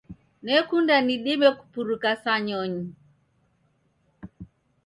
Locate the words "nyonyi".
2.45-2.83